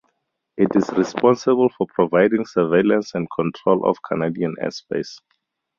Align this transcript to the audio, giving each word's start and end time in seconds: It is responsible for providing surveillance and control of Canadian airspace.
It 0.57 0.75
is 0.75 0.89
responsible 0.97 1.69
for 1.77 1.85
providing 1.85 2.43
surveillance 2.47 3.13
and 3.13 3.27
control 3.37 3.85
of 3.85 4.01
Canadian 4.01 4.55
airspace. 4.59 5.19